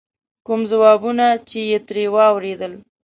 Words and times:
کوم 0.45 0.61
ځوابونه 0.71 1.25
چې 1.49 1.59
یې 1.69 1.77
ترې 1.87 2.03
واورېدل. 2.13 2.73